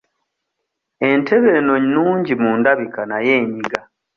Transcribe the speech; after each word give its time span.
Entebe 1.09 1.49
eno 1.59 1.75
nnungi 1.83 2.33
mu 2.41 2.51
ndabika 2.59 3.01
naye 3.11 3.31
enyiga. 3.41 3.79